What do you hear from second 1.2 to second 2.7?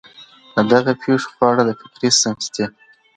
په اړه د فکري، سمتي